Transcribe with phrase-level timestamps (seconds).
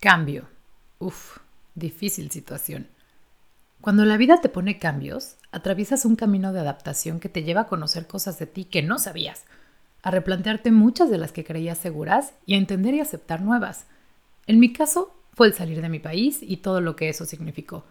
[0.00, 0.44] Cambio.
[1.00, 1.38] Uf,
[1.74, 2.86] difícil situación.
[3.80, 7.66] Cuando la vida te pone cambios, atraviesas un camino de adaptación que te lleva a
[7.66, 9.44] conocer cosas de ti que no sabías,
[10.02, 13.86] a replantearte muchas de las que creías seguras y a entender y aceptar nuevas.
[14.46, 17.84] En mi caso, fue el salir de mi país y todo lo que eso significó.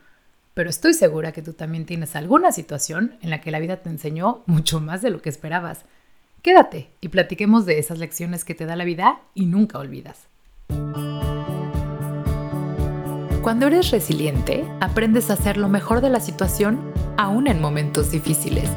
[0.54, 3.90] Pero estoy segura que tú también tienes alguna situación en la que la vida te
[3.90, 5.84] enseñó mucho más de lo que esperabas.
[6.42, 10.28] Quédate y platiquemos de esas lecciones que te da la vida y nunca olvidas.
[13.48, 18.70] Cuando eres resiliente, aprendes a hacer lo mejor de la situación aún en momentos difíciles.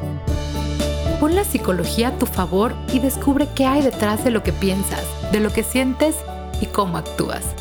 [1.18, 5.04] Pon la psicología a tu favor y descubre qué hay detrás de lo que piensas,
[5.32, 6.14] de lo que sientes
[6.60, 7.52] y cómo actúas.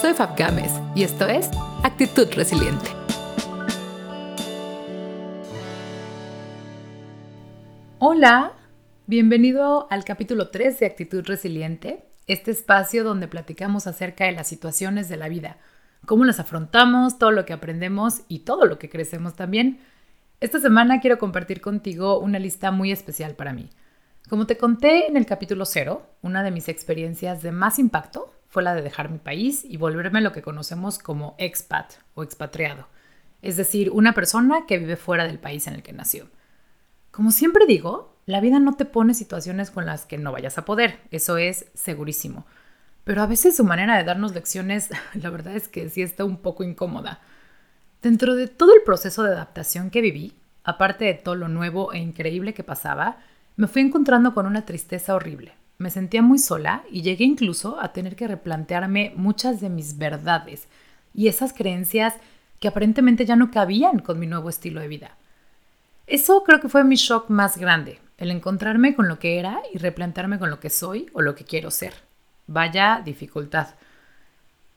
[0.00, 1.50] Soy Fab Gámez y esto es
[1.82, 2.88] Actitud Resiliente.
[7.98, 8.52] Hola,
[9.06, 15.10] bienvenido al capítulo 3 de Actitud Resiliente, este espacio donde platicamos acerca de las situaciones
[15.10, 15.58] de la vida
[16.06, 19.80] cómo las afrontamos, todo lo que aprendemos y todo lo que crecemos también.
[20.40, 23.68] Esta semana quiero compartir contigo una lista muy especial para mí.
[24.28, 28.62] Como te conté en el capítulo 0, una de mis experiencias de más impacto fue
[28.62, 32.88] la de dejar mi país y volverme lo que conocemos como expat o expatriado,
[33.42, 36.28] es decir, una persona que vive fuera del país en el que nació.
[37.10, 40.64] Como siempre digo, la vida no te pone situaciones con las que no vayas a
[40.64, 42.46] poder, eso es segurísimo
[43.06, 46.38] pero a veces su manera de darnos lecciones, la verdad es que sí está un
[46.38, 47.20] poco incómoda.
[48.02, 50.32] Dentro de todo el proceso de adaptación que viví,
[50.64, 53.18] aparte de todo lo nuevo e increíble que pasaba,
[53.54, 55.52] me fui encontrando con una tristeza horrible.
[55.78, 60.66] Me sentía muy sola y llegué incluso a tener que replantearme muchas de mis verdades
[61.14, 62.14] y esas creencias
[62.58, 65.16] que aparentemente ya no cabían con mi nuevo estilo de vida.
[66.08, 69.78] Eso creo que fue mi shock más grande, el encontrarme con lo que era y
[69.78, 72.05] replantearme con lo que soy o lo que quiero ser.
[72.46, 73.74] Vaya dificultad.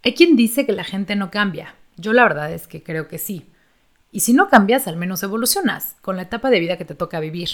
[0.03, 1.75] Hay quien dice que la gente no cambia.
[1.97, 3.49] Yo la verdad es que creo que sí.
[4.11, 7.19] Y si no cambias, al menos evolucionas con la etapa de vida que te toca
[7.19, 7.49] vivir.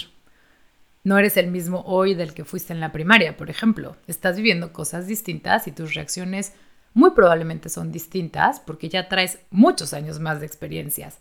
[1.04, 3.96] No eres el mismo hoy del que fuiste en la primaria, por ejemplo.
[4.06, 6.52] Estás viviendo cosas distintas y tus reacciones
[6.94, 11.18] muy probablemente son distintas porque ya traes muchos años más de experiencias.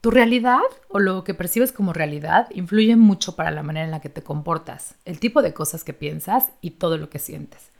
[0.00, 4.00] Tu realidad o lo que percibes como realidad influye mucho para la manera en la
[4.00, 7.70] que te comportas, el tipo de cosas que piensas y todo lo que sientes.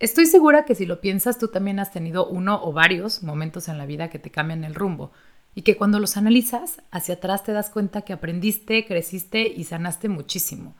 [0.00, 3.78] Estoy segura que si lo piensas tú también has tenido uno o varios momentos en
[3.78, 5.10] la vida que te cambian el rumbo
[5.56, 10.08] y que cuando los analizas hacia atrás te das cuenta que aprendiste, creciste y sanaste
[10.08, 10.76] muchísimo.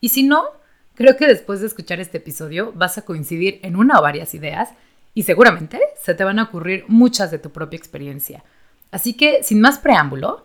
[0.00, 0.44] Y si no,
[0.94, 4.70] creo que después de escuchar este episodio vas a coincidir en una o varias ideas
[5.12, 8.44] y seguramente se te van a ocurrir muchas de tu propia experiencia.
[8.92, 10.44] Así que, sin más preámbulo,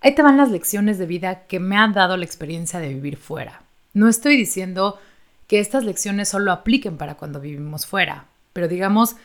[0.00, 3.16] ahí te van las lecciones de vida que me han dado la experiencia de vivir
[3.16, 3.62] fuera.
[3.94, 4.98] No estoy diciendo
[5.46, 9.16] que estas lecciones solo apliquen para cuando vivimos fuera, pero digamos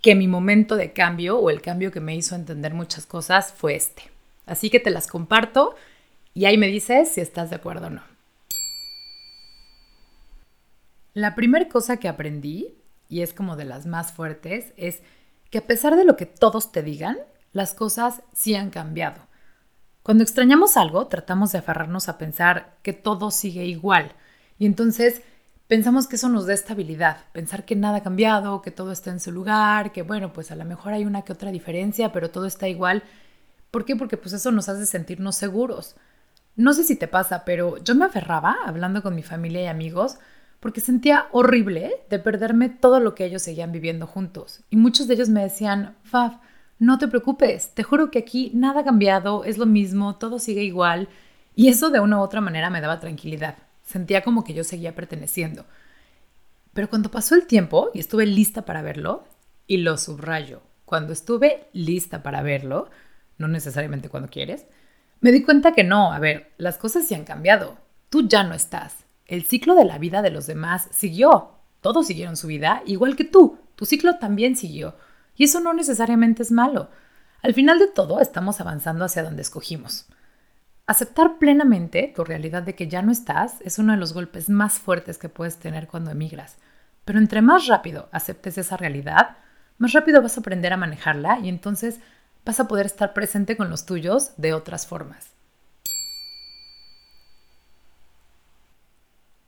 [0.00, 3.74] que mi momento de cambio o el cambio que me hizo entender muchas cosas fue
[3.74, 4.10] este.
[4.46, 5.74] Así que te las comparto
[6.34, 8.02] y ahí me dices si estás de acuerdo o no.
[11.14, 12.74] La primera cosa que aprendí,
[13.08, 15.00] y es como de las más fuertes, es
[15.48, 17.16] que a pesar de lo que todos te digan,
[17.52, 19.22] las cosas sí han cambiado.
[20.02, 24.12] Cuando extrañamos algo, tratamos de aferrarnos a pensar que todo sigue igual.
[24.58, 25.22] Y entonces
[25.68, 29.20] pensamos que eso nos da estabilidad, pensar que nada ha cambiado, que todo está en
[29.20, 32.46] su lugar, que bueno, pues a lo mejor hay una que otra diferencia, pero todo
[32.46, 33.02] está igual.
[33.70, 33.96] ¿Por qué?
[33.96, 35.96] Porque pues eso nos hace sentirnos seguros.
[36.56, 40.18] No sé si te pasa, pero yo me aferraba hablando con mi familia y amigos
[40.60, 44.62] porque sentía horrible de perderme todo lo que ellos seguían viviendo juntos.
[44.70, 46.36] Y muchos de ellos me decían, Faf,
[46.78, 50.62] no te preocupes, te juro que aquí nada ha cambiado, es lo mismo, todo sigue
[50.62, 51.08] igual.
[51.54, 53.56] Y eso de una u otra manera me daba tranquilidad.
[53.84, 55.66] Sentía como que yo seguía perteneciendo.
[56.72, 59.24] Pero cuando pasó el tiempo y estuve lista para verlo,
[59.66, 62.90] y lo subrayo, cuando estuve lista para verlo,
[63.38, 64.66] no necesariamente cuando quieres,
[65.20, 67.78] me di cuenta que no, a ver, las cosas se han cambiado.
[68.10, 69.04] Tú ya no estás.
[69.26, 71.52] El ciclo de la vida de los demás siguió.
[71.80, 73.58] Todos siguieron su vida, igual que tú.
[73.76, 74.96] Tu ciclo también siguió.
[75.36, 76.90] Y eso no necesariamente es malo.
[77.42, 80.06] Al final de todo, estamos avanzando hacia donde escogimos.
[80.86, 84.78] Aceptar plenamente tu realidad de que ya no estás es uno de los golpes más
[84.78, 86.58] fuertes que puedes tener cuando emigras.
[87.06, 89.38] Pero entre más rápido aceptes esa realidad,
[89.78, 92.00] más rápido vas a aprender a manejarla y entonces
[92.44, 95.32] vas a poder estar presente con los tuyos de otras formas.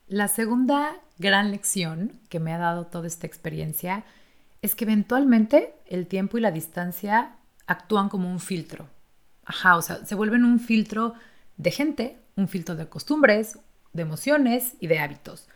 [0.09, 4.05] La segunda gran lección que me ha dado toda esta experiencia
[4.63, 7.37] es que eventualmente el tiempo y la distancia
[7.67, 8.96] actúan como un filtro.
[9.47, 11.15] Ajá, o sea, se vuelven un filtro
[11.57, 13.59] de gente, un filtro de costumbres,
[13.93, 15.49] de emociones y de hábitos.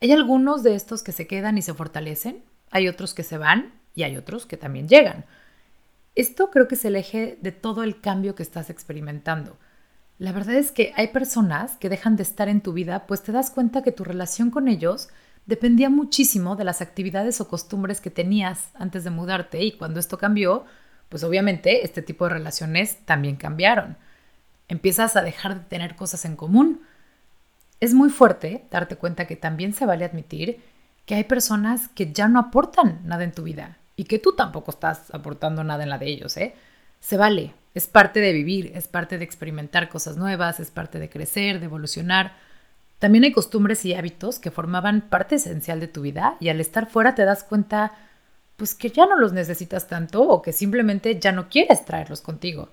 [0.00, 3.72] Hay algunos de estos que se quedan y se fortalecen, hay otros que se van
[3.94, 5.24] y hay otros que también llegan.
[6.14, 9.56] Esto creo que es el eje de todo el cambio que estás experimentando.
[10.18, 13.32] La verdad es que hay personas que dejan de estar en tu vida, pues te
[13.32, 15.08] das cuenta que tu relación con ellos
[15.46, 20.18] dependía muchísimo de las actividades o costumbres que tenías antes de mudarte y cuando esto
[20.18, 20.64] cambió,
[21.12, 23.98] pues obviamente este tipo de relaciones también cambiaron.
[24.66, 26.80] Empiezas a dejar de tener cosas en común.
[27.80, 30.62] Es muy fuerte darte cuenta que también se vale admitir
[31.04, 34.70] que hay personas que ya no aportan nada en tu vida y que tú tampoco
[34.70, 36.54] estás aportando nada en la de ellos, ¿eh?
[37.00, 41.10] Se vale, es parte de vivir, es parte de experimentar cosas nuevas, es parte de
[41.10, 42.32] crecer, de evolucionar.
[43.00, 46.88] También hay costumbres y hábitos que formaban parte esencial de tu vida y al estar
[46.88, 47.92] fuera te das cuenta
[48.62, 52.68] pues que ya no los necesitas tanto o que simplemente ya no quieres traerlos contigo.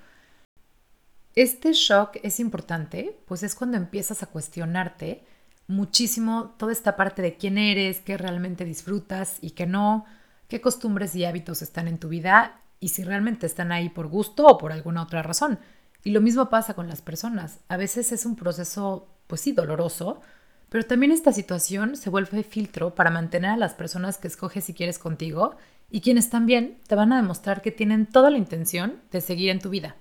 [1.33, 5.23] Este shock es importante, pues es cuando empiezas a cuestionarte
[5.65, 10.05] muchísimo toda esta parte de quién eres, qué realmente disfrutas y qué no,
[10.47, 14.45] qué costumbres y hábitos están en tu vida y si realmente están ahí por gusto
[14.45, 15.57] o por alguna otra razón.
[16.03, 17.61] Y lo mismo pasa con las personas.
[17.67, 20.21] A veces es un proceso, pues sí, doloroso,
[20.69, 24.75] pero también esta situación se vuelve filtro para mantener a las personas que escoges y
[24.75, 25.55] quieres contigo
[25.91, 29.59] y quienes también te van a demostrar que tienen toda la intención de seguir en
[29.59, 29.95] tu vida.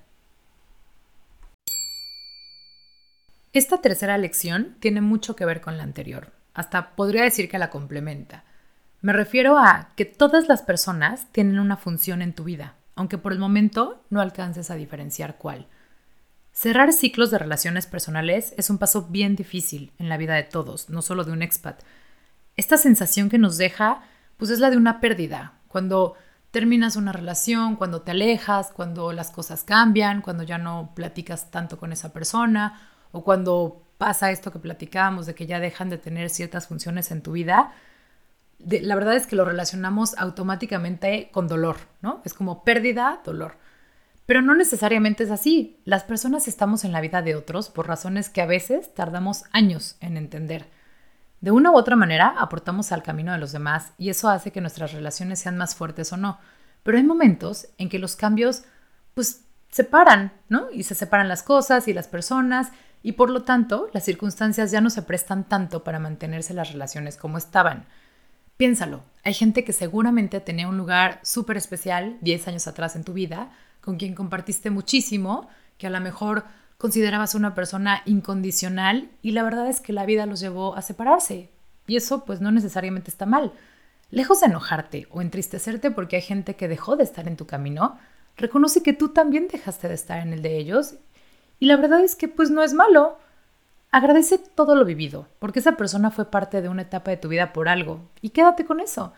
[3.53, 7.71] Esta tercera lección tiene mucho que ver con la anterior, hasta podría decir que la
[7.71, 8.45] complementa.
[9.01, 13.33] Me refiero a que todas las personas tienen una función en tu vida, aunque por
[13.33, 15.67] el momento no alcances a diferenciar cuál.
[16.53, 20.91] Cerrar ciclos de relaciones personales es un paso bien difícil en la vida de todos,
[20.91, 21.81] no solo de un expat.
[22.57, 24.03] Esta sensación que nos deja,
[24.37, 26.15] pues es la de una pérdida, cuando
[26.51, 31.79] terminas una relación, cuando te alejas, cuando las cosas cambian, cuando ya no platicas tanto
[31.79, 32.81] con esa persona
[33.13, 37.23] o cuando pasa esto que platicábamos de que ya dejan de tener ciertas funciones en
[37.23, 37.73] tu vida,
[38.59, 42.23] la verdad es que lo relacionamos automáticamente con dolor, ¿no?
[42.25, 43.57] Es como pérdida, dolor.
[44.27, 45.81] Pero no necesariamente es así.
[45.85, 49.97] Las personas estamos en la vida de otros por razones que a veces tardamos años
[50.01, 50.67] en entender.
[51.41, 54.61] De una u otra manera aportamos al camino de los demás y eso hace que
[54.61, 56.39] nuestras relaciones sean más fuertes o no.
[56.83, 58.65] Pero hay momentos en que los cambios
[59.15, 60.71] pues separan, ¿no?
[60.73, 62.69] Y se separan las cosas y las personas
[63.03, 67.17] y por lo tanto las circunstancias ya no se prestan tanto para mantenerse las relaciones
[67.17, 67.87] como estaban.
[68.57, 73.13] Piénsalo, hay gente que seguramente tenía un lugar súper especial 10 años atrás en tu
[73.13, 76.45] vida, con quien compartiste muchísimo, que a lo mejor
[76.79, 81.51] considerabas una persona incondicional y la verdad es que la vida los llevó a separarse.
[81.87, 83.53] Y eso pues no necesariamente está mal.
[84.11, 87.99] Lejos de enojarte o entristecerte porque hay gente que dejó de estar en tu camino,
[88.37, 90.95] reconoce que tú también dejaste de estar en el de ellos
[91.59, 93.19] y la verdad es que pues no es malo.
[93.91, 97.53] Agradece todo lo vivido, porque esa persona fue parte de una etapa de tu vida
[97.53, 99.13] por algo y quédate con eso.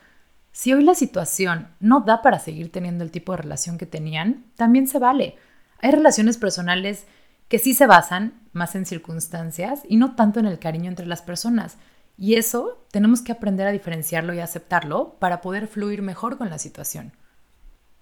[0.52, 4.44] Si hoy la situación no da para seguir teniendo el tipo de relación que tenían,
[4.56, 5.36] también se vale.
[5.80, 7.06] Hay relaciones personales
[7.50, 11.20] que sí se basan más en circunstancias y no tanto en el cariño entre las
[11.20, 11.78] personas.
[12.16, 16.58] Y eso tenemos que aprender a diferenciarlo y aceptarlo para poder fluir mejor con la
[16.58, 17.12] situación.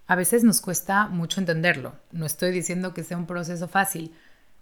[0.07, 1.95] A veces nos cuesta mucho entenderlo.
[2.13, 4.15] No estoy diciendo que sea un proceso fácil,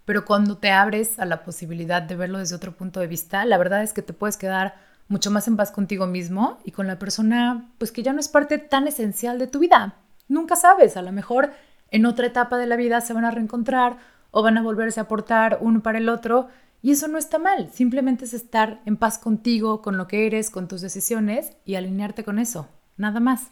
[0.05, 3.57] pero cuando te abres a la posibilidad de verlo desde otro punto de vista, la
[3.57, 4.75] verdad es que te puedes quedar
[5.09, 8.29] mucho más en paz contigo mismo y con la persona pues que ya no es
[8.29, 9.95] parte tan esencial de tu vida.
[10.29, 11.51] Nunca sabes, a lo mejor
[11.91, 13.97] en otra etapa de la vida se van a reencontrar
[14.37, 16.47] o van a volverse a aportar uno para el otro.
[16.83, 20.51] Y eso no está mal, simplemente es estar en paz contigo, con lo que eres,
[20.51, 23.47] con tus decisiones y alinearte con eso, nada más.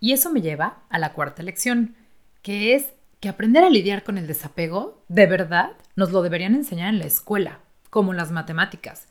[0.00, 1.94] Y eso me lleva a la cuarta lección,
[2.40, 2.86] que es
[3.20, 7.04] que aprender a lidiar con el desapego, de verdad, nos lo deberían enseñar en la
[7.04, 9.06] escuela, como las matemáticas.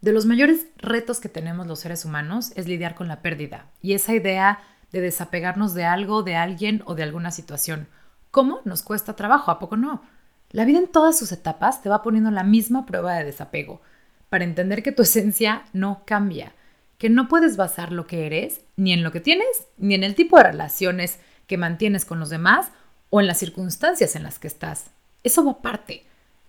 [0.00, 3.94] De los mayores retos que tenemos los seres humanos es lidiar con la pérdida y
[3.94, 4.60] esa idea
[4.92, 7.88] de desapegarnos de algo, de alguien o de alguna situación.
[8.34, 8.62] ¿Cómo?
[8.64, 10.02] Nos cuesta trabajo, ¿a poco no?
[10.50, 13.80] La vida en todas sus etapas te va poniendo la misma prueba de desapego,
[14.28, 16.52] para entender que tu esencia no cambia,
[16.98, 20.16] que no puedes basar lo que eres ni en lo que tienes, ni en el
[20.16, 22.72] tipo de relaciones que mantienes con los demás
[23.08, 24.86] o en las circunstancias en las que estás.
[25.22, 26.02] Eso va aparte.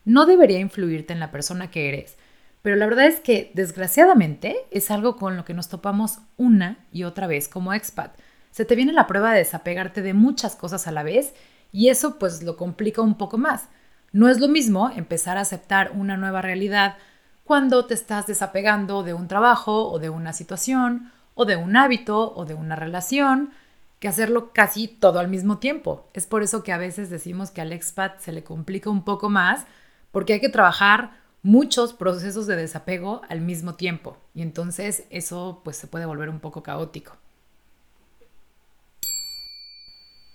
[0.06, 2.16] No debería influirte en la persona que eres,
[2.64, 7.04] pero la verdad es que desgraciadamente es algo con lo que nos topamos una y
[7.04, 8.18] otra vez como expat
[8.56, 11.34] se te viene la prueba de desapegarte de muchas cosas a la vez
[11.76, 13.68] y eso pues lo complica un poco más.
[14.14, 16.96] No es lo mismo empezar a aceptar una nueva realidad
[17.44, 22.34] cuando te estás desapegando de un trabajo o de una situación o de un hábito
[22.34, 23.52] o de una relación
[24.00, 26.08] que hacerlo casi todo al mismo tiempo.
[26.14, 29.30] Es por eso que a veces decimos que al expat se le complica un poco
[29.30, 29.66] más
[30.12, 35.76] porque hay que trabajar muchos procesos de desapego al mismo tiempo y entonces eso pues
[35.76, 37.18] se puede volver un poco caótico.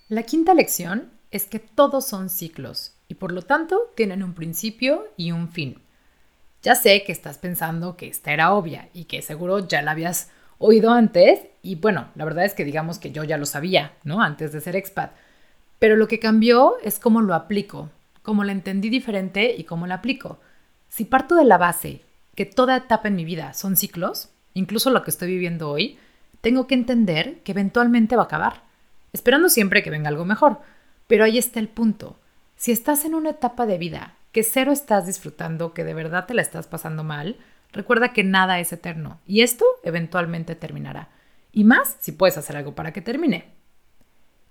[0.07, 5.07] La quinta lección es que todos son ciclos y por lo tanto tienen un principio
[5.17, 5.81] y un fin.
[6.61, 10.29] Ya sé que estás pensando que esta era obvia y que seguro ya la habías
[10.59, 14.21] oído antes y bueno, la verdad es que digamos que yo ya lo sabía, ¿no?
[14.21, 15.11] Antes de ser expat.
[15.79, 17.89] Pero lo que cambió es cómo lo aplico,
[18.21, 20.39] cómo lo entendí diferente y cómo lo aplico.
[20.89, 22.01] Si parto de la base
[22.35, 25.97] que toda etapa en mi vida son ciclos, incluso lo que estoy viviendo hoy,
[26.41, 28.63] tengo que entender que eventualmente va a acabar,
[29.13, 30.61] esperando siempre que venga algo mejor.
[31.11, 32.17] Pero ahí está el punto.
[32.55, 36.33] Si estás en una etapa de vida que cero estás disfrutando, que de verdad te
[36.33, 37.35] la estás pasando mal,
[37.73, 41.09] recuerda que nada es eterno y esto eventualmente terminará.
[41.51, 43.51] Y más si puedes hacer algo para que termine.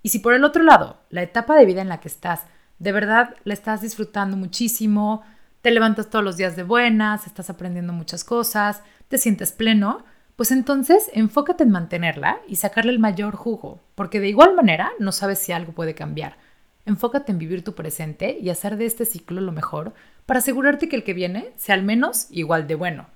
[0.03, 2.41] Y si por el otro lado, la etapa de vida en la que estás,
[2.77, 5.23] de verdad la estás disfrutando muchísimo,
[5.63, 10.51] te levantas todos los días de buenas, estás aprendiendo muchas cosas, te sientes pleno, pues
[10.51, 15.39] entonces enfócate en mantenerla y sacarle el mayor jugo, porque de igual manera no sabes
[15.39, 16.37] si algo puede cambiar.
[16.85, 19.93] Enfócate en vivir tu presente y hacer de este ciclo lo mejor
[20.25, 23.07] para asegurarte que el que viene sea al menos igual de bueno.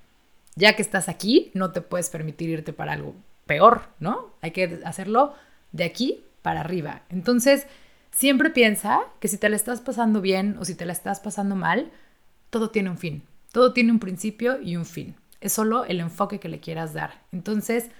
[0.54, 3.14] Ya que estás aquí, no te puedes permitir irte para algo
[3.46, 4.30] peor, ¿no?
[4.40, 5.34] Hay que hacerlo
[5.72, 7.02] de aquí para arriba.
[7.10, 7.66] Entonces,
[8.10, 11.56] siempre piensa que si te la estás pasando bien o si te la estás pasando
[11.56, 11.90] mal,
[12.50, 13.22] todo tiene un fin.
[13.52, 15.16] Todo tiene un principio y un fin.
[15.40, 17.22] Es solo el enfoque que le quieras dar.
[17.32, 17.90] Entonces,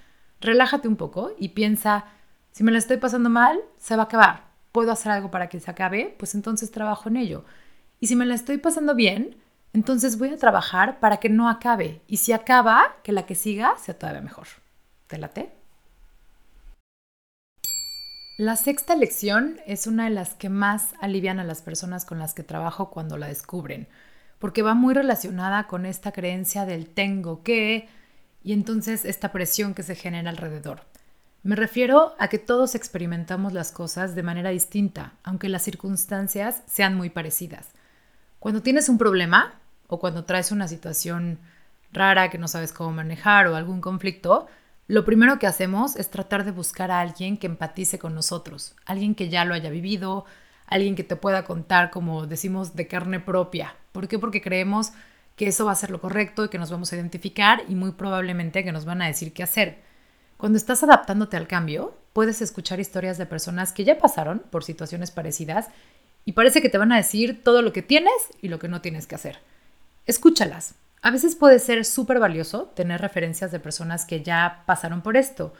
[0.40, 2.06] relájate un poco y piensa,
[2.52, 4.45] si me la estoy pasando mal, se va a acabar
[4.76, 7.46] puedo hacer algo para que se acabe, pues entonces trabajo en ello.
[7.98, 9.34] Y si me la estoy pasando bien,
[9.72, 12.02] entonces voy a trabajar para que no acabe.
[12.06, 14.48] Y si acaba, que la que siga sea todavía mejor.
[15.06, 15.50] ¿Te late?
[18.36, 22.34] La sexta lección es una de las que más alivian a las personas con las
[22.34, 23.88] que trabajo cuando la descubren,
[24.38, 27.88] porque va muy relacionada con esta creencia del tengo que
[28.44, 30.82] y entonces esta presión que se genera alrededor.
[31.46, 36.96] Me refiero a que todos experimentamos las cosas de manera distinta, aunque las circunstancias sean
[36.96, 37.68] muy parecidas.
[38.40, 39.54] Cuando tienes un problema
[39.86, 41.38] o cuando traes una situación
[41.92, 44.48] rara que no sabes cómo manejar o algún conflicto,
[44.88, 49.14] lo primero que hacemos es tratar de buscar a alguien que empatice con nosotros, alguien
[49.14, 50.24] que ya lo haya vivido,
[50.66, 53.76] alguien que te pueda contar, como decimos, de carne propia.
[53.92, 54.18] ¿Por qué?
[54.18, 54.90] Porque creemos
[55.36, 57.92] que eso va a ser lo correcto y que nos vamos a identificar y muy
[57.92, 59.85] probablemente que nos van a decir qué hacer.
[60.36, 65.10] Cuando estás adaptándote al cambio, puedes escuchar historias de personas que ya pasaron por situaciones
[65.10, 65.68] parecidas
[66.24, 68.12] y parece que te van a decir todo lo que tienes
[68.42, 69.38] y lo que no tienes que hacer.
[70.04, 70.74] Escúchalas.
[71.02, 75.54] A veces puede ser súper valioso tener referencias de personas que ya pasaron por esto,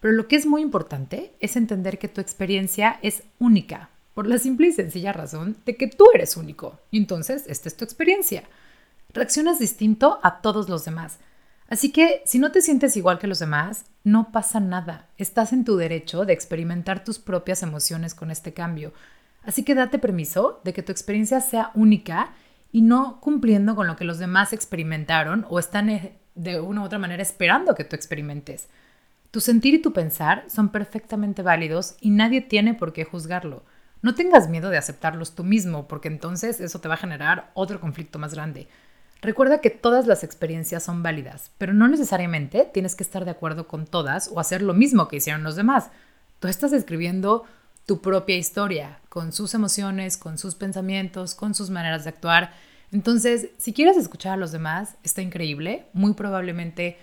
[0.00, 4.38] pero lo que es muy importante es entender que tu experiencia es única, por la
[4.38, 6.78] simple y sencilla razón de que tú eres único.
[6.90, 8.44] Y entonces, esta es tu experiencia.
[9.12, 11.18] Reaccionas distinto a todos los demás.
[11.68, 15.08] Así que si no te sientes igual que los demás, no pasa nada.
[15.18, 18.92] Estás en tu derecho de experimentar tus propias emociones con este cambio.
[19.42, 22.32] Así que date permiso de que tu experiencia sea única
[22.72, 26.84] y no cumpliendo con lo que los demás experimentaron o están eh, de una u
[26.84, 28.68] otra manera esperando que tú experimentes.
[29.30, 33.62] Tu sentir y tu pensar son perfectamente válidos y nadie tiene por qué juzgarlo.
[34.00, 37.80] No tengas miedo de aceptarlos tú mismo, porque entonces eso te va a generar otro
[37.80, 38.68] conflicto más grande.
[39.20, 43.66] Recuerda que todas las experiencias son válidas, pero no necesariamente tienes que estar de acuerdo
[43.66, 45.90] con todas o hacer lo mismo que hicieron los demás.
[46.38, 47.44] Tú estás escribiendo
[47.84, 52.52] tu propia historia, con sus emociones, con sus pensamientos, con sus maneras de actuar.
[52.92, 55.86] Entonces, si quieres escuchar a los demás, está increíble.
[55.94, 56.96] Muy probablemente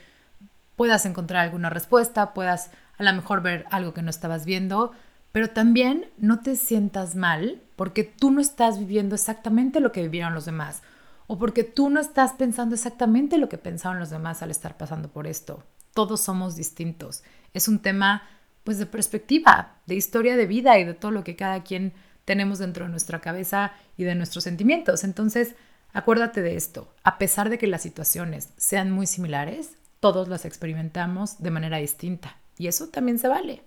[0.78, 4.94] puedas encontrar alguna respuesta, puedas a lo mejor ver algo que no estabas viendo,
[5.34, 10.34] pero también no te sientas mal porque tú no estás viviendo exactamente lo que vivieron
[10.34, 10.82] los demás
[11.28, 15.10] o porque tú no estás pensando exactamente lo que pensaron los demás al estar pasando
[15.10, 15.64] por esto.
[15.94, 17.24] Todos somos distintos.
[17.54, 18.24] Es un tema
[18.64, 21.94] pues de perspectiva, de historia de vida y de todo lo que cada quien
[22.26, 25.04] tenemos dentro de nuestra cabeza y de nuestros sentimientos.
[25.04, 25.56] Entonces,
[25.94, 26.92] acuérdate de esto.
[27.04, 32.38] A pesar de que las situaciones sean muy similares, todos las experimentamos de manera distinta
[32.58, 33.64] y eso también se vale.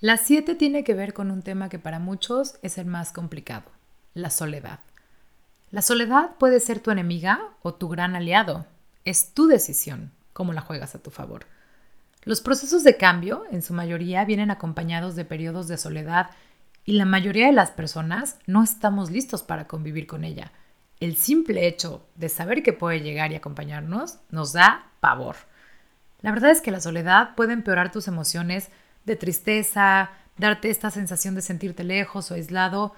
[0.00, 3.70] La 7 tiene que ver con un tema que para muchos es el más complicado,
[4.16, 4.80] la soledad.
[5.70, 8.66] La soledad puede ser tu enemiga o tu gran aliado.
[9.04, 11.44] Es tu decisión cómo la juegas a tu favor.
[12.22, 16.30] Los procesos de cambio, en su mayoría, vienen acompañados de periodos de soledad
[16.86, 20.50] y la mayoría de las personas no estamos listos para convivir con ella.
[20.98, 25.36] El simple hecho de saber que puede llegar y acompañarnos nos da pavor.
[26.22, 28.70] La verdad es que la soledad puede empeorar tus emociones
[29.04, 32.94] de tristeza, darte esta sensación de sentirte lejos o aislado,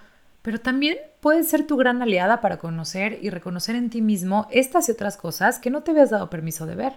[0.48, 4.88] pero también puede ser tu gran aliada para conocer y reconocer en ti mismo estas
[4.88, 6.94] y otras cosas que no te habías dado permiso de ver.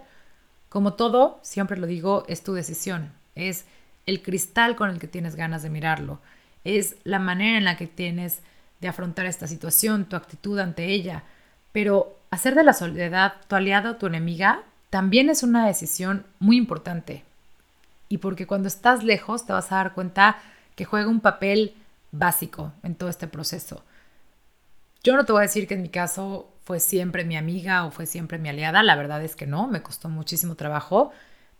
[0.70, 3.66] Como todo, siempre lo digo, es tu decisión, es
[4.06, 6.22] el cristal con el que tienes ganas de mirarlo,
[6.64, 8.40] es la manera en la que tienes
[8.80, 11.24] de afrontar esta situación, tu actitud ante ella.
[11.74, 16.56] Pero hacer de la soledad tu aliada o tu enemiga también es una decisión muy
[16.56, 17.26] importante.
[18.08, 20.38] Y porque cuando estás lejos te vas a dar cuenta
[20.78, 21.76] que juega un papel
[22.12, 23.84] básico en todo este proceso.
[25.04, 27.92] Yo no te voy a decir que en mi caso fue siempre mi amiga o
[27.92, 31.12] fue siempre mi aliada, la verdad es que no, me costó muchísimo trabajo,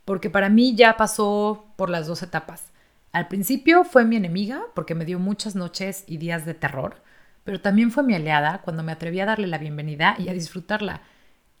[0.04, 2.72] porque para mí ya pasó por las dos etapas.
[3.12, 7.02] Al principio fue mi enemiga porque me dio muchas noches y días de terror,
[7.44, 11.02] pero también fue mi aliada cuando me atreví a darle la bienvenida y a disfrutarla.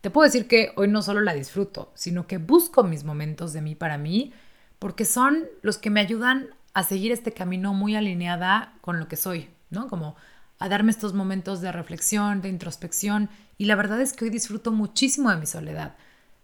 [0.00, 3.62] Te puedo decir que hoy no solo la disfruto, sino que busco mis momentos de
[3.62, 4.32] mí para mí,
[4.78, 9.16] porque son los que me ayudan a seguir este camino muy alineada con lo que
[9.16, 9.88] soy, ¿no?
[9.88, 10.16] Como
[10.58, 14.72] a darme estos momentos de reflexión, de introspección, y la verdad es que hoy disfruto
[14.72, 15.94] muchísimo de mi soledad.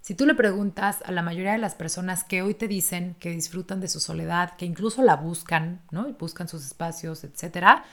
[0.01, 3.31] Si tú le preguntas a la mayoría de las personas que hoy te dicen que
[3.31, 6.09] disfrutan de su soledad, que incluso la buscan, ¿no?
[6.09, 7.85] Y buscan sus espacios, etcétera,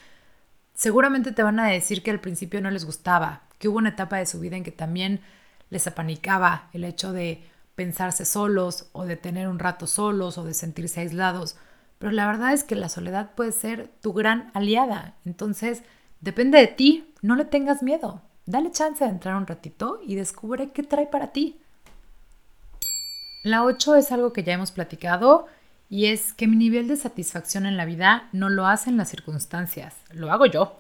[0.74, 4.18] seguramente te van a decir que al principio no les gustaba, que hubo una etapa
[4.18, 5.22] de su vida en que también
[5.70, 10.54] les apanicaba el hecho de pensarse solos o de tener un rato solos o de
[10.54, 11.56] sentirse aislados.
[12.00, 15.16] Pero la verdad es que la soledad puede ser tu gran aliada.
[15.25, 15.84] Entonces,
[16.22, 18.22] depende de ti, no le tengas miedo.
[18.46, 21.60] Dale chance de entrar un ratito y descubre qué trae para ti.
[23.44, 25.48] La 8 es algo que ya hemos platicado
[25.90, 29.96] y es que mi nivel de satisfacción en la vida no lo hacen las circunstancias,
[30.12, 30.80] lo hago yo.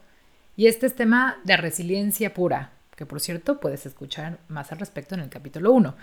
[0.57, 5.15] Y este es tema de resiliencia pura, que por cierto puedes escuchar más al respecto
[5.15, 5.95] en el capítulo 1.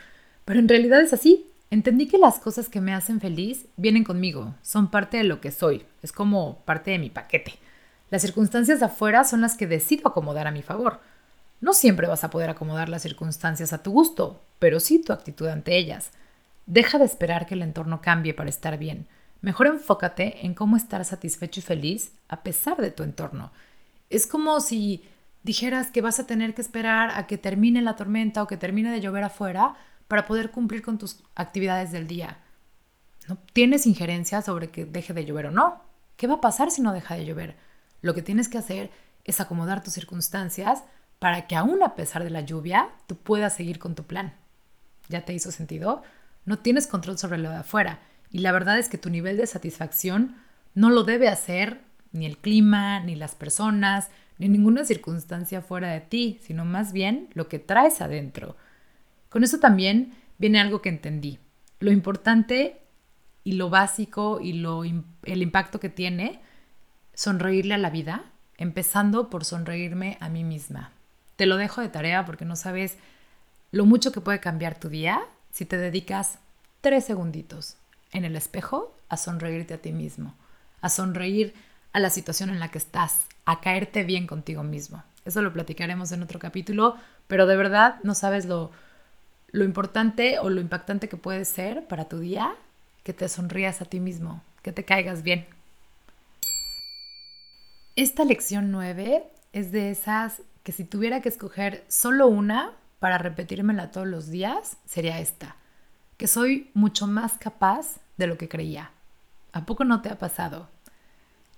[0.45, 1.47] Pero en realidad es así.
[1.73, 5.51] Entendí que las cosas que me hacen feliz vienen conmigo, son parte de lo que
[5.51, 7.55] soy, es como parte de mi paquete.
[8.11, 11.01] Las circunstancias afuera son las que decido acomodar a mi favor.
[11.63, 15.47] No siempre vas a poder acomodar las circunstancias a tu gusto, pero sí tu actitud
[15.47, 16.11] ante ellas.
[16.67, 19.07] Deja de esperar que el entorno cambie para estar bien.
[19.41, 23.51] Mejor enfócate en cómo estar satisfecho y feliz a pesar de tu entorno.
[24.11, 25.05] Es como si
[25.43, 28.91] dijeras que vas a tener que esperar a que termine la tormenta o que termine
[28.91, 29.75] de llover afuera
[30.13, 32.37] para poder cumplir con tus actividades del día.
[33.29, 35.81] No tienes injerencia sobre que deje de llover o no.
[36.19, 37.57] ¿Qué va a pasar si no deja de llover?
[38.03, 38.91] Lo que tienes que hacer
[39.25, 40.85] es acomodar tus circunstancias
[41.19, 44.35] para que aún a pesar de la lluvia, tú puedas seguir con tu plan.
[45.09, 46.03] ¿Ya te hizo sentido?
[46.45, 49.47] No tienes control sobre lo de afuera y la verdad es que tu nivel de
[49.47, 50.37] satisfacción
[50.75, 51.81] no lo debe hacer
[52.13, 57.31] ni el clima, ni las personas, ni ninguna circunstancia fuera de ti, sino más bien
[57.33, 58.57] lo que traes adentro.
[59.33, 61.39] Con eso también viene algo que entendí.
[61.81, 62.83] Lo importante
[63.45, 66.39] y lo básico y lo, el impacto que tiene
[67.15, 68.25] sonreírle a la vida,
[68.59, 70.93] empezando por sonreírme a mí misma.
[71.37, 72.99] Te lo dejo de tarea porque no sabes
[73.71, 76.39] lo mucho que puede cambiar tu día si te dedicas
[76.83, 77.77] tres segunditos
[78.13, 80.35] en el espejo a sonreírte a ti mismo,
[80.83, 81.55] a sonreír
[81.95, 85.03] a la situación en la que estás, a caerte bien contigo mismo.
[85.25, 86.97] Eso lo platicaremos en otro capítulo,
[87.29, 88.73] pero de verdad no sabes lo,
[89.53, 92.55] lo importante o lo impactante que puede ser para tu día
[93.05, 95.47] que te sonrías a ti mismo, que te caigas bien.
[97.95, 103.91] Esta lección 9 es de esas que si tuviera que escoger solo una para repetírmela
[103.91, 105.57] todos los días, sería esta,
[106.17, 108.93] que soy mucho más capaz de lo que creía.
[109.53, 110.69] ¿A poco no te ha pasado?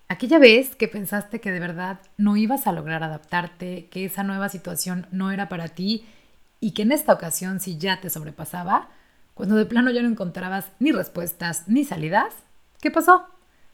[0.09, 4.49] Aquella vez que pensaste que de verdad no ibas a lograr adaptarte, que esa nueva
[4.49, 6.05] situación no era para ti
[6.61, 8.89] y que en esta ocasión si ya te sobrepasaba,
[9.35, 12.35] cuando de plano ya no encontrabas ni respuestas ni salidas,
[12.81, 13.27] ¿qué pasó?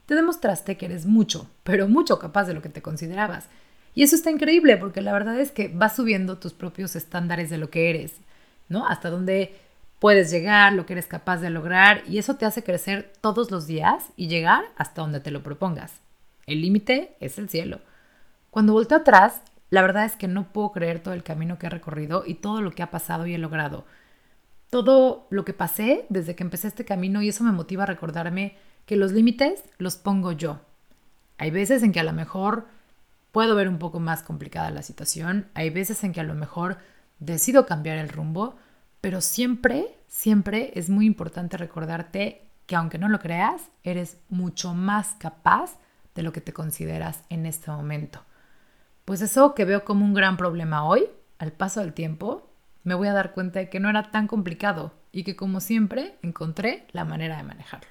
[0.06, 3.48] Te demostraste que eres mucho, pero mucho capaz de lo que te considerabas.
[3.94, 7.58] Y eso está increíble porque la verdad es que vas subiendo tus propios estándares de
[7.58, 8.14] lo que eres,
[8.68, 8.86] ¿no?
[8.86, 9.54] Hasta dónde
[9.98, 13.66] puedes llegar, lo que eres capaz de lograr y eso te hace crecer todos los
[13.66, 16.00] días y llegar hasta donde te lo propongas.
[16.46, 17.80] El límite es el cielo.
[18.50, 21.70] Cuando volteo atrás, la verdad es que no puedo creer todo el camino que he
[21.70, 23.86] recorrido y todo lo que ha pasado y he logrado.
[24.68, 28.56] Todo lo que pasé desde que empecé este camino y eso me motiva a recordarme
[28.86, 30.60] que los límites los pongo yo.
[31.38, 32.66] Hay veces en que a lo mejor
[33.32, 36.78] puedo ver un poco más complicada la situación, hay veces en que a lo mejor
[37.20, 38.56] decido cambiar el rumbo,
[39.00, 45.14] pero siempre, siempre es muy importante recordarte que aunque no lo creas, eres mucho más
[45.18, 45.78] capaz
[46.14, 48.24] de lo que te consideras en este momento.
[49.10, 51.08] Pues eso que veo como un gran problema hoy,
[51.40, 52.48] al paso del tiempo,
[52.84, 56.14] me voy a dar cuenta de que no era tan complicado y que como siempre
[56.22, 57.90] encontré la manera de manejarlo.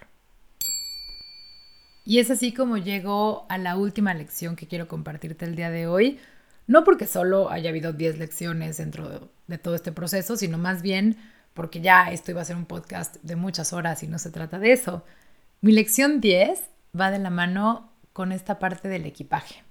[2.06, 5.88] Y es así como llego a la última lección que quiero compartirte el día de
[5.88, 6.22] hoy.
[6.68, 11.18] No porque solo haya habido 10 lecciones dentro de todo este proceso, sino más bien
[11.54, 14.58] porque ya esto iba a ser un podcast de muchas horas y no se trata
[14.58, 15.04] de eso.
[15.60, 16.62] Mi lección 10
[16.98, 19.66] va de la mano con esta parte del equipaje.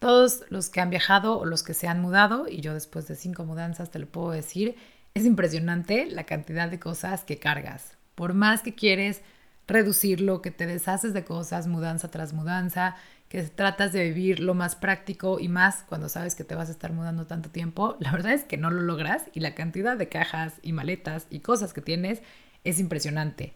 [0.00, 3.16] Todos los que han viajado o los que se han mudado, y yo después de
[3.16, 4.76] cinco mudanzas te lo puedo decir,
[5.12, 7.98] es impresionante la cantidad de cosas que cargas.
[8.14, 9.20] Por más que quieres
[9.68, 12.96] reducirlo, que te deshaces de cosas mudanza tras mudanza,
[13.28, 16.72] que tratas de vivir lo más práctico y más cuando sabes que te vas a
[16.72, 20.08] estar mudando tanto tiempo, la verdad es que no lo logras y la cantidad de
[20.08, 22.22] cajas y maletas y cosas que tienes
[22.64, 23.52] es impresionante.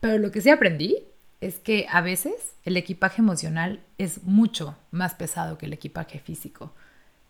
[0.00, 1.06] Pero lo que sí aprendí
[1.40, 6.72] es que a veces el equipaje emocional es mucho más pesado que el equipaje físico.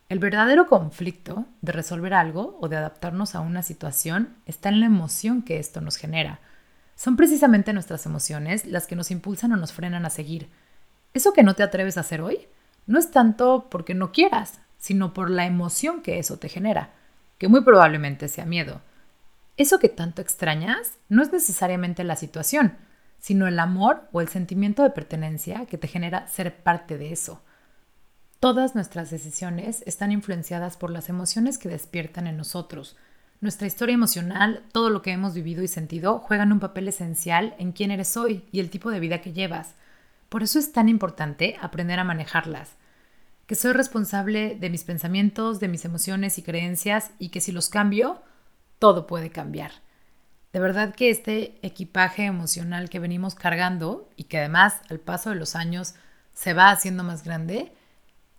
[0.08, 4.86] El verdadero conflicto de resolver algo o de adaptarnos a una situación está en la
[4.86, 6.40] emoción que esto nos genera.
[6.96, 10.48] Son precisamente nuestras emociones las que nos impulsan o nos frenan a seguir.
[11.12, 12.48] Eso que no te atreves a hacer hoy
[12.86, 16.90] no es tanto porque no quieras, sino por la emoción que eso te genera,
[17.36, 18.80] que muy probablemente sea miedo.
[19.58, 22.78] Eso que tanto extrañas no es necesariamente la situación,
[23.18, 27.42] sino el amor o el sentimiento de pertenencia que te genera ser parte de eso.
[28.40, 32.96] Todas nuestras decisiones están influenciadas por las emociones que despiertan en nosotros.
[33.40, 37.72] Nuestra historia emocional, todo lo que hemos vivido y sentido, juegan un papel esencial en
[37.72, 39.74] quién eres hoy y el tipo de vida que llevas.
[40.28, 42.76] Por eso es tan importante aprender a manejarlas.
[43.46, 47.68] Que soy responsable de mis pensamientos, de mis emociones y creencias y que si los
[47.68, 48.22] cambio,
[48.78, 49.72] todo puede cambiar.
[50.52, 55.36] De verdad que este equipaje emocional que venimos cargando y que además al paso de
[55.36, 55.94] los años
[56.32, 57.72] se va haciendo más grande,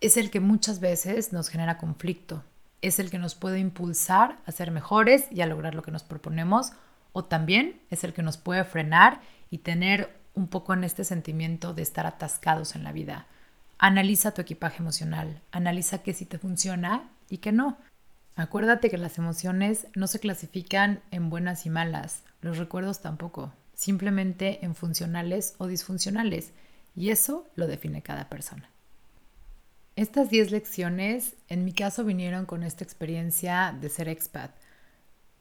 [0.01, 2.43] es el que muchas veces nos genera conflicto,
[2.81, 6.03] es el que nos puede impulsar a ser mejores y a lograr lo que nos
[6.03, 6.71] proponemos,
[7.11, 11.73] o también es el que nos puede frenar y tener un poco en este sentimiento
[11.73, 13.27] de estar atascados en la vida.
[13.77, 17.77] Analiza tu equipaje emocional, analiza qué sí te funciona y qué no.
[18.39, 24.63] Acuérdate que las emociones no se clasifican en buenas y malas, los recuerdos tampoco, simplemente
[24.63, 26.53] en funcionales o disfuncionales,
[26.95, 28.69] y eso lo define cada persona.
[29.97, 34.51] Estas 10 lecciones en mi caso vinieron con esta experiencia de ser expat,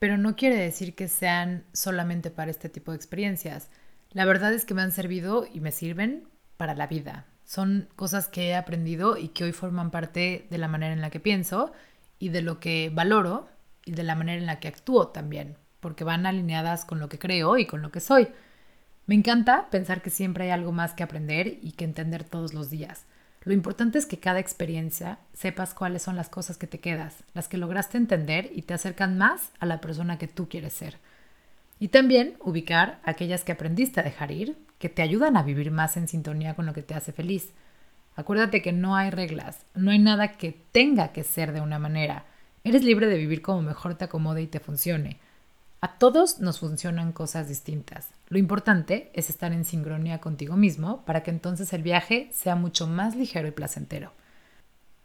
[0.00, 3.68] pero no quiere decir que sean solamente para este tipo de experiencias.
[4.10, 7.26] La verdad es que me han servido y me sirven para la vida.
[7.44, 11.10] Son cosas que he aprendido y que hoy forman parte de la manera en la
[11.10, 11.72] que pienso
[12.18, 13.48] y de lo que valoro
[13.84, 17.18] y de la manera en la que actúo también, porque van alineadas con lo que
[17.18, 18.28] creo y con lo que soy.
[19.06, 22.68] Me encanta pensar que siempre hay algo más que aprender y que entender todos los
[22.68, 23.06] días.
[23.44, 27.48] Lo importante es que cada experiencia sepas cuáles son las cosas que te quedas, las
[27.48, 30.98] que lograste entender y te acercan más a la persona que tú quieres ser.
[31.78, 35.96] Y también ubicar aquellas que aprendiste a dejar ir, que te ayudan a vivir más
[35.96, 37.52] en sintonía con lo que te hace feliz.
[38.18, 42.24] Acuérdate que no hay reglas, no hay nada que tenga que ser de una manera.
[42.64, 45.20] Eres libre de vivir como mejor te acomode y te funcione.
[45.80, 48.08] A todos nos funcionan cosas distintas.
[48.28, 52.88] Lo importante es estar en sincronía contigo mismo para que entonces el viaje sea mucho
[52.88, 54.10] más ligero y placentero.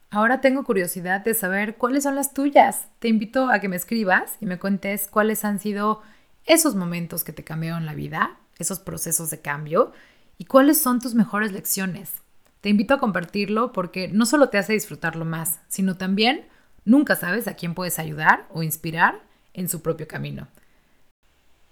[0.10, 2.88] Ahora tengo curiosidad de saber cuáles son las tuyas.
[2.98, 6.02] Te invito a que me escribas y me cuentes cuáles han sido
[6.46, 9.92] esos momentos que te cambiaron la vida, esos procesos de cambio
[10.40, 12.23] y cuáles son tus mejores lecciones.
[12.64, 16.46] Te invito a compartirlo porque no solo te hace disfrutarlo más, sino también
[16.86, 19.20] nunca sabes a quién puedes ayudar o inspirar
[19.54, 20.48] en su propio camino.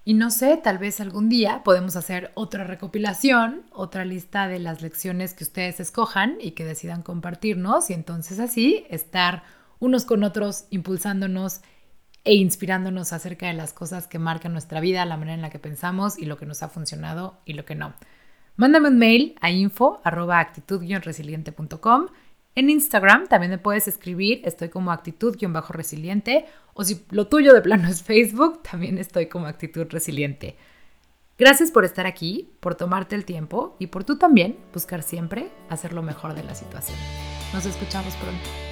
[0.04, 4.82] Y no sé, tal vez algún día podemos hacer otra recopilación, otra lista de las
[4.82, 9.44] lecciones que ustedes escojan y que decidan compartirnos y entonces así estar
[9.80, 11.62] unos con otros impulsándonos
[12.26, 15.58] e inspirándonos acerca de las cosas que marcan nuestra vida, la manera en la que
[15.58, 17.94] pensamos y lo que nos ha funcionado y lo que no.
[18.62, 22.10] Mándame un mail a info resilientecom
[22.54, 26.46] En Instagram también me puedes escribir, estoy como actitud-resiliente.
[26.76, 30.58] O si lo tuyo de plano es Facebook, también estoy como actitud resiliente.
[31.40, 35.94] Gracias por estar aquí, por tomarte el tiempo y por tú también buscar siempre hacer
[35.94, 37.00] lo mejor de la situación.
[37.56, 38.71] Nos escuchamos pronto.